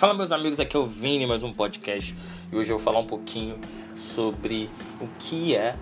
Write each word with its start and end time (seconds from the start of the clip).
Fala 0.00 0.14
meus 0.14 0.32
amigos, 0.32 0.58
aqui 0.58 0.74
é 0.74 0.80
o 0.80 0.86
Vini, 0.86 1.26
mais 1.26 1.42
um 1.42 1.52
podcast. 1.52 2.16
E 2.50 2.56
hoje 2.56 2.72
eu 2.72 2.78
vou 2.78 2.82
falar 2.82 3.00
um 3.00 3.06
pouquinho 3.06 3.58
sobre 3.94 4.70
o 4.98 5.06
que 5.18 5.54
é 5.54 5.76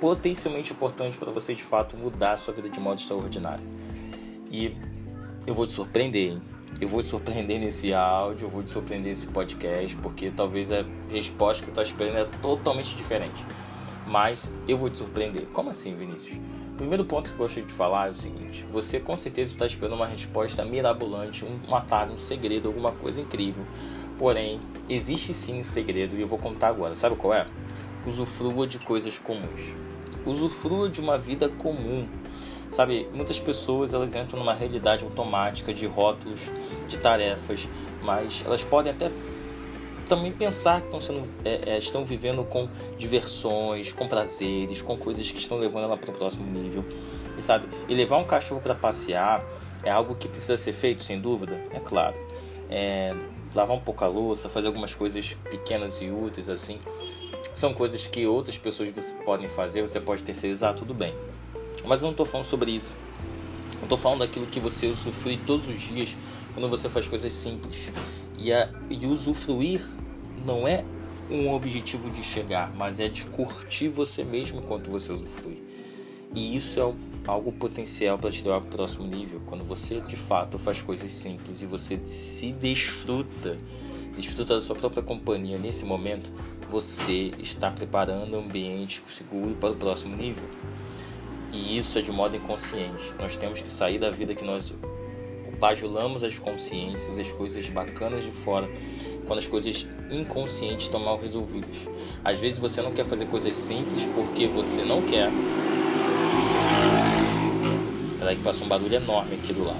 potencialmente 0.00 0.72
importante 0.72 1.16
para 1.16 1.30
você 1.30 1.54
de 1.54 1.62
fato 1.62 1.96
mudar 1.96 2.32
a 2.32 2.36
sua 2.36 2.52
vida 2.52 2.68
de 2.68 2.80
modo 2.80 2.98
extraordinário. 2.98 3.64
E 4.50 4.74
eu 5.46 5.54
vou 5.54 5.68
te 5.68 5.72
surpreender, 5.72 6.32
hein? 6.32 6.42
Eu 6.80 6.88
vou 6.88 7.00
te 7.00 7.06
surpreender 7.06 7.60
nesse 7.60 7.94
áudio, 7.94 8.46
eu 8.46 8.50
vou 8.50 8.64
te 8.64 8.72
surpreender 8.72 9.10
nesse 9.10 9.28
podcast, 9.28 9.96
porque 9.98 10.32
talvez 10.32 10.72
a 10.72 10.84
resposta 11.08 11.62
que 11.62 11.66
você 11.66 11.70
está 11.70 11.82
esperando 11.82 12.18
é 12.18 12.24
totalmente 12.42 12.96
diferente. 12.96 13.46
Mas 14.04 14.52
eu 14.66 14.76
vou 14.76 14.90
te 14.90 14.98
surpreender. 14.98 15.46
Como 15.52 15.70
assim, 15.70 15.94
Vinícius? 15.94 16.40
Primeiro 16.80 17.04
ponto 17.04 17.28
que 17.28 17.34
eu 17.34 17.38
gostaria 17.38 17.66
de 17.66 17.74
falar 17.74 18.08
é 18.08 18.10
o 18.10 18.14
seguinte: 18.14 18.64
você 18.70 18.98
com 18.98 19.14
certeza 19.14 19.50
está 19.50 19.66
esperando 19.66 19.94
uma 19.94 20.06
resposta 20.06 20.64
mirabolante, 20.64 21.44
um 21.44 21.74
atalho, 21.74 22.14
um 22.14 22.18
segredo, 22.18 22.68
alguma 22.68 22.92
coisa 22.92 23.20
incrível. 23.20 23.64
Porém, 24.18 24.58
existe 24.88 25.34
sim 25.34 25.60
um 25.60 25.62
segredo 25.62 26.16
e 26.16 26.22
eu 26.22 26.26
vou 26.26 26.38
contar 26.38 26.68
agora. 26.68 26.94
Sabe 26.94 27.16
qual 27.16 27.34
é? 27.34 27.46
Usufrua 28.06 28.66
de 28.66 28.78
coisas 28.78 29.18
comuns. 29.18 29.74
Usufrua 30.24 30.88
de 30.88 31.00
uma 31.02 31.18
vida 31.18 31.50
comum. 31.50 32.08
Sabe, 32.70 33.06
muitas 33.12 33.38
pessoas 33.38 33.92
elas 33.92 34.14
entram 34.14 34.38
numa 34.38 34.54
realidade 34.54 35.04
automática 35.04 35.74
de 35.74 35.86
rótulos, 35.86 36.50
de 36.88 36.96
tarefas, 36.96 37.68
mas 38.02 38.42
elas 38.46 38.64
podem 38.64 38.92
até 38.92 39.10
também 40.10 40.32
pensar 40.32 40.80
que 40.80 40.86
estão, 40.88 41.00
sendo, 41.00 41.22
é, 41.44 41.74
é, 41.74 41.78
estão 41.78 42.04
vivendo 42.04 42.42
com 42.42 42.68
diversões, 42.98 43.92
com 43.92 44.08
prazeres, 44.08 44.82
com 44.82 44.96
coisas 44.96 45.30
que 45.30 45.38
estão 45.38 45.56
levando 45.56 45.84
ela 45.84 45.96
para 45.96 46.10
o 46.10 46.12
próximo 46.12 46.44
nível. 46.50 46.84
E 47.38 47.40
sabe, 47.40 47.68
e 47.88 47.94
levar 47.94 48.18
um 48.18 48.24
cachorro 48.24 48.60
para 48.60 48.74
passear 48.74 49.44
é 49.84 49.90
algo 49.90 50.16
que 50.16 50.26
precisa 50.26 50.56
ser 50.56 50.72
feito, 50.72 51.04
sem 51.04 51.20
dúvida, 51.20 51.64
é 51.70 51.78
claro. 51.78 52.16
É, 52.68 53.14
lavar 53.54 53.76
um 53.76 53.80
pouco 53.80 54.04
a 54.04 54.08
louça, 54.08 54.48
fazer 54.48 54.66
algumas 54.66 54.92
coisas 54.92 55.36
pequenas 55.48 56.02
e 56.02 56.10
úteis 56.10 56.48
assim, 56.48 56.80
são 57.54 57.72
coisas 57.72 58.08
que 58.08 58.26
outras 58.26 58.58
pessoas 58.58 58.90
você 58.90 59.14
podem 59.14 59.48
fazer, 59.48 59.80
você 59.80 60.00
pode 60.00 60.24
terceirizar, 60.24 60.74
tudo 60.74 60.92
bem. 60.92 61.14
Mas 61.84 62.02
eu 62.02 62.06
não 62.06 62.12
estou 62.12 62.26
falando 62.26 62.46
sobre 62.46 62.72
isso. 62.72 62.92
Eu 63.74 63.84
estou 63.84 63.96
falando 63.96 64.18
daquilo 64.20 64.46
que 64.46 64.58
você 64.58 64.88
usufrui 64.88 65.38
todos 65.46 65.68
os 65.68 65.80
dias 65.80 66.16
quando 66.54 66.68
você 66.68 66.88
faz 66.88 67.06
coisas 67.06 67.32
simples. 67.32 67.90
E, 68.38 68.52
a, 68.52 68.70
e 68.88 69.06
usufruir 69.06 69.86
não 70.44 70.66
é 70.66 70.84
um 71.30 71.52
objetivo 71.52 72.10
de 72.10 72.22
chegar, 72.22 72.74
mas 72.74 72.98
é 72.98 73.08
de 73.08 73.24
curtir 73.26 73.88
você 73.88 74.24
mesmo 74.24 74.60
enquanto 74.60 74.90
você 74.90 75.12
usufrui. 75.12 75.62
E 76.34 76.56
isso 76.56 76.80
é 76.80 76.94
algo 77.26 77.52
potencial 77.52 78.18
para 78.18 78.30
te 78.30 78.42
levar 78.42 78.60
para 78.60 78.68
o 78.68 78.70
próximo 78.70 79.06
nível. 79.06 79.40
Quando 79.46 79.64
você 79.64 80.00
de 80.00 80.16
fato 80.16 80.58
faz 80.58 80.80
coisas 80.80 81.10
simples 81.12 81.62
e 81.62 81.66
você 81.66 81.98
se 82.04 82.52
desfruta, 82.52 83.56
desfruta 84.16 84.54
da 84.54 84.60
sua 84.60 84.76
própria 84.76 85.02
companhia 85.02 85.58
nesse 85.58 85.84
momento, 85.84 86.30
você 86.68 87.32
está 87.38 87.70
preparando 87.70 88.36
um 88.36 88.40
ambiente 88.40 89.02
seguro 89.08 89.54
para 89.56 89.70
o 89.70 89.76
próximo 89.76 90.16
nível. 90.16 90.44
E 91.52 91.76
isso 91.76 91.98
é 91.98 92.02
de 92.02 92.12
modo 92.12 92.36
inconsciente. 92.36 93.12
Nós 93.18 93.36
temos 93.36 93.60
que 93.60 93.70
sair 93.70 93.98
da 93.98 94.10
vida 94.10 94.34
que 94.34 94.44
nós 94.44 94.72
bajulamos 95.60 96.24
as 96.24 96.38
consciências, 96.38 97.18
as 97.18 97.30
coisas 97.30 97.68
bacanas 97.68 98.24
de 98.24 98.30
fora, 98.30 98.68
quando 99.26 99.38
as 99.38 99.46
coisas 99.46 99.86
inconscientes 100.10 100.86
estão 100.86 100.98
mal 100.98 101.18
resolvidas. 101.20 101.76
Às 102.24 102.40
vezes 102.40 102.58
você 102.58 102.80
não 102.80 102.92
quer 102.92 103.04
fazer 103.04 103.26
coisas 103.26 103.54
simples 103.54 104.06
porque 104.14 104.48
você 104.48 104.82
não 104.82 105.02
quer. 105.02 105.30
Peraí 108.18 108.36
que 108.36 108.42
passa 108.42 108.64
um 108.64 108.68
barulho 108.68 108.94
enorme 108.94 109.34
aqui 109.34 109.52
do 109.52 109.64
lado. 109.64 109.78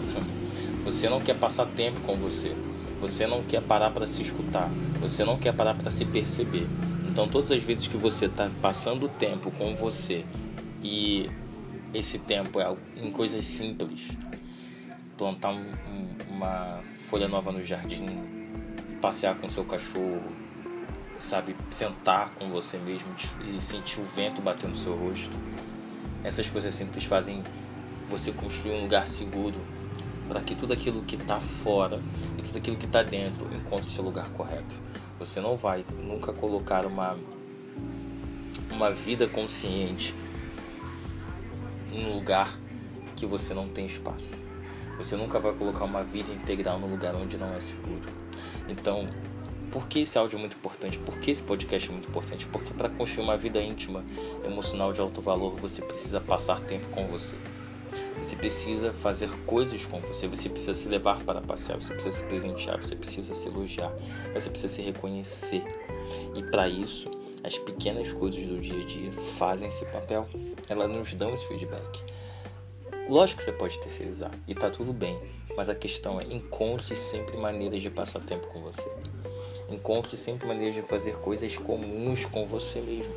Você 0.84 1.08
não 1.08 1.20
quer 1.20 1.36
passar 1.36 1.66
tempo 1.66 2.00
com 2.02 2.16
você. 2.16 2.54
Você 3.00 3.26
não 3.26 3.42
quer 3.42 3.62
parar 3.62 3.90
para 3.90 4.06
se 4.06 4.20
escutar. 4.22 4.70
Você 5.00 5.24
não 5.24 5.38
quer 5.38 5.54
parar 5.54 5.74
para 5.74 5.90
se 5.90 6.04
perceber. 6.04 6.66
Então, 7.08 7.26
todas 7.26 7.50
as 7.50 7.60
vezes 7.60 7.88
que 7.88 7.96
você 7.96 8.26
está 8.26 8.50
passando 8.62 9.08
tempo 9.08 9.50
com 9.50 9.74
você 9.74 10.24
e 10.82 11.28
esse 11.92 12.18
tempo 12.18 12.60
é 12.60 12.72
em 12.96 13.10
coisas 13.10 13.44
simples, 13.44 14.08
plantar 15.20 15.50
um, 15.50 15.60
um, 15.60 16.34
uma 16.34 16.80
folha 17.10 17.28
nova 17.28 17.52
no 17.52 17.62
jardim, 17.62 18.06
passear 19.02 19.36
com 19.36 19.50
seu 19.50 19.66
cachorro, 19.66 20.32
sabe, 21.18 21.54
sentar 21.70 22.30
com 22.30 22.48
você 22.48 22.78
mesmo 22.78 23.14
e 23.46 23.60
sentir 23.60 24.00
o 24.00 24.04
vento 24.04 24.40
bater 24.40 24.66
no 24.66 24.74
seu 24.74 24.96
rosto. 24.96 25.38
Essas 26.24 26.48
coisas 26.48 26.74
simples 26.74 27.04
fazem 27.04 27.44
você 28.08 28.32
construir 28.32 28.72
um 28.72 28.80
lugar 28.80 29.06
seguro 29.06 29.60
para 30.26 30.40
que 30.40 30.54
tudo 30.54 30.72
aquilo 30.72 31.02
que 31.02 31.16
está 31.16 31.38
fora 31.38 32.00
e 32.38 32.42
tudo 32.42 32.56
aquilo 32.56 32.78
que 32.78 32.86
está 32.86 33.02
dentro 33.02 33.46
encontre 33.54 33.90
seu 33.90 34.02
lugar 34.02 34.30
correto. 34.30 34.74
Você 35.18 35.38
não 35.38 35.54
vai 35.54 35.84
nunca 36.02 36.32
colocar 36.32 36.86
uma 36.86 37.18
uma 38.70 38.90
vida 38.90 39.28
consciente 39.28 40.14
num 41.92 42.14
lugar 42.14 42.58
que 43.14 43.26
você 43.26 43.52
não 43.52 43.68
tem 43.68 43.84
espaço. 43.84 44.48
Você 45.00 45.16
nunca 45.16 45.38
vai 45.38 45.54
colocar 45.54 45.86
uma 45.86 46.04
vida 46.04 46.30
integral 46.30 46.78
no 46.78 46.86
lugar 46.86 47.14
onde 47.14 47.38
não 47.38 47.54
é 47.54 47.58
seguro. 47.58 48.06
Então, 48.68 49.08
por 49.72 49.88
que 49.88 50.00
esse 50.00 50.18
áudio 50.18 50.36
é 50.36 50.40
muito 50.40 50.58
importante? 50.58 50.98
Por 50.98 51.18
que 51.18 51.30
esse 51.30 51.42
podcast 51.42 51.88
é 51.88 51.92
muito 51.92 52.10
importante? 52.10 52.44
Porque 52.46 52.74
para 52.74 52.90
construir 52.90 53.24
uma 53.24 53.36
vida 53.38 53.62
íntima, 53.62 54.04
emocional 54.44 54.92
de 54.92 55.00
alto 55.00 55.22
valor, 55.22 55.56
você 55.56 55.80
precisa 55.80 56.20
passar 56.20 56.60
tempo 56.60 56.86
com 56.88 57.06
você. 57.06 57.34
Você 58.18 58.36
precisa 58.36 58.92
fazer 58.92 59.30
coisas 59.46 59.86
com 59.86 60.00
você, 60.00 60.28
você 60.28 60.50
precisa 60.50 60.74
se 60.74 60.86
levar 60.86 61.20
para 61.20 61.40
passear, 61.40 61.80
você 61.80 61.94
precisa 61.94 62.18
se 62.18 62.24
presentear, 62.24 62.78
você 62.78 62.94
precisa 62.94 63.32
se 63.32 63.48
elogiar, 63.48 63.94
você 64.34 64.50
precisa 64.50 64.74
se 64.74 64.82
reconhecer. 64.82 65.64
E 66.34 66.42
para 66.42 66.68
isso, 66.68 67.10
as 67.42 67.56
pequenas 67.56 68.12
coisas 68.12 68.44
do 68.44 68.60
dia 68.60 68.82
a 68.82 68.84
dia 68.84 69.12
fazem 69.38 69.68
esse 69.68 69.86
papel, 69.86 70.28
elas 70.68 70.90
nos 70.90 71.14
dão 71.14 71.32
esse 71.32 71.48
feedback. 71.48 72.04
Lógico 73.10 73.40
que 73.40 73.44
você 73.44 73.50
pode 73.50 73.76
terceirizar 73.80 74.30
e 74.46 74.54
tá 74.54 74.70
tudo 74.70 74.92
bem, 74.92 75.18
mas 75.56 75.68
a 75.68 75.74
questão 75.74 76.20
é 76.20 76.24
encontre 76.32 76.94
sempre 76.94 77.36
maneiras 77.36 77.82
de 77.82 77.90
passar 77.90 78.20
tempo 78.20 78.46
com 78.46 78.60
você. 78.60 78.88
Encontre 79.68 80.16
sempre 80.16 80.46
maneiras 80.46 80.76
de 80.76 80.82
fazer 80.82 81.16
coisas 81.16 81.56
comuns 81.58 82.24
com 82.24 82.46
você 82.46 82.80
mesmo. 82.80 83.12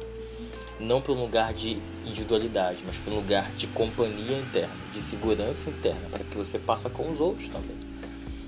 Não 0.80 1.00
para 1.00 1.12
um 1.12 1.22
lugar 1.22 1.54
de 1.54 1.80
individualidade, 2.08 2.80
mas 2.84 2.98
para 2.98 3.14
um 3.14 3.18
lugar 3.18 3.52
de 3.52 3.68
companhia 3.68 4.40
interna, 4.40 4.74
de 4.92 5.00
segurança 5.00 5.70
interna, 5.70 6.10
para 6.10 6.24
que 6.24 6.36
você 6.36 6.58
passe 6.58 6.90
com 6.90 7.12
os 7.12 7.20
outros 7.20 7.50
também. 7.50 7.78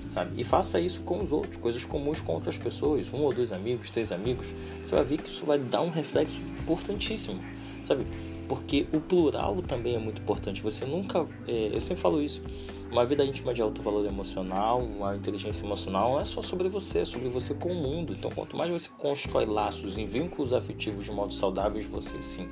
Sabe? 0.08 0.40
E 0.40 0.42
faça 0.42 0.80
isso 0.80 1.02
com 1.02 1.22
os 1.22 1.30
outros, 1.30 1.58
coisas 1.58 1.84
comuns 1.84 2.20
com 2.20 2.32
outras 2.32 2.58
pessoas, 2.58 3.06
um 3.12 3.18
ou 3.18 3.32
dois 3.32 3.52
amigos, 3.52 3.88
três 3.88 4.10
amigos. 4.10 4.46
Você 4.82 4.96
vai 4.96 5.04
ver 5.04 5.18
que 5.18 5.28
isso 5.28 5.46
vai 5.46 5.60
dar 5.60 5.82
um 5.82 5.90
reflexo 5.90 6.40
importantíssimo. 6.40 7.40
Sabe? 7.84 8.04
Porque 8.48 8.86
o 8.92 9.00
plural 9.00 9.62
também 9.62 9.94
é 9.94 9.98
muito 9.98 10.22
importante. 10.22 10.62
Você 10.62 10.84
nunca, 10.84 11.26
é, 11.46 11.70
eu 11.72 11.80
sempre 11.80 12.02
falo 12.02 12.22
isso, 12.22 12.42
uma 12.90 13.04
vida 13.04 13.24
íntima 13.24 13.52
de 13.52 13.60
alto 13.60 13.82
valor 13.82 14.06
emocional, 14.06 14.80
uma 14.80 15.16
inteligência 15.16 15.64
emocional 15.64 16.12
não 16.12 16.20
é 16.20 16.24
só 16.24 16.40
sobre 16.42 16.68
você, 16.68 17.00
é 17.00 17.04
sobre 17.04 17.28
você 17.28 17.54
com 17.54 17.70
o 17.70 17.74
mundo. 17.74 18.12
Então, 18.12 18.30
quanto 18.30 18.56
mais 18.56 18.70
você 18.70 18.88
constrói 18.96 19.44
laços 19.44 19.98
e 19.98 20.06
vínculos 20.06 20.52
afetivos 20.52 21.04
de 21.04 21.12
modo 21.12 21.34
saudável, 21.34 21.82
você 21.90 22.20
sim 22.20 22.48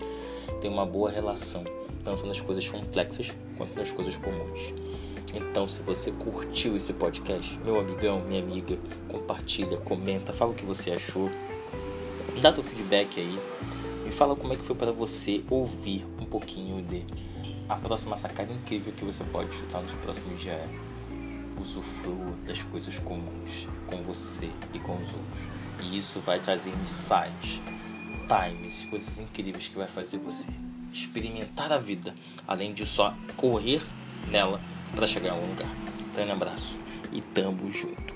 tem 0.60 0.70
uma 0.70 0.84
boa 0.84 1.10
relação, 1.10 1.64
tanto 2.02 2.26
nas 2.26 2.40
coisas 2.40 2.68
complexas 2.68 3.32
quanto 3.56 3.76
nas 3.76 3.92
coisas 3.92 4.16
comuns. 4.16 4.72
Então, 5.32 5.66
se 5.66 5.82
você 5.82 6.12
curtiu 6.12 6.76
esse 6.76 6.92
podcast, 6.92 7.58
meu 7.64 7.78
amigão, 7.78 8.20
minha 8.20 8.40
amiga, 8.40 8.78
compartilha, 9.08 9.76
comenta, 9.78 10.32
fala 10.32 10.52
o 10.52 10.54
que 10.54 10.64
você 10.64 10.92
achou, 10.92 11.30
dá 12.40 12.52
teu 12.52 12.62
feedback 12.62 13.20
aí. 13.20 13.38
Fala 14.14 14.36
como 14.36 14.52
é 14.52 14.56
que 14.56 14.62
foi 14.62 14.76
para 14.76 14.92
você 14.92 15.42
ouvir 15.50 16.06
um 16.20 16.24
pouquinho 16.24 16.80
de 16.84 17.04
a 17.68 17.74
próxima 17.74 18.16
sacada 18.16 18.52
incrível 18.52 18.92
que 18.92 19.04
você 19.04 19.24
pode 19.24 19.52
chutar 19.52 19.82
no 19.82 19.88
seu 19.88 19.98
próximo 19.98 20.36
dia 20.36 20.52
é 20.52 20.68
usufrua 21.60 22.32
das 22.46 22.62
coisas 22.62 22.96
comuns 23.00 23.66
com 23.88 24.02
você 24.04 24.50
e 24.72 24.78
com 24.78 24.94
os 24.94 25.12
outros. 25.12 25.42
E 25.82 25.98
isso 25.98 26.20
vai 26.20 26.38
trazer 26.38 26.70
insights, 26.80 27.60
times, 28.28 28.84
coisas 28.84 29.18
incríveis 29.18 29.66
que 29.66 29.76
vai 29.76 29.88
fazer 29.88 30.18
você 30.18 30.52
experimentar 30.92 31.72
a 31.72 31.78
vida, 31.78 32.14
além 32.46 32.72
de 32.72 32.86
só 32.86 33.16
correr 33.36 33.82
nela 34.30 34.60
para 34.94 35.08
chegar 35.08 35.32
a 35.32 35.34
um 35.34 35.48
lugar. 35.48 35.68
Então, 36.12 36.24
um 36.24 36.32
abraço 36.32 36.78
e 37.12 37.20
tamo 37.20 37.68
junto. 37.72 38.13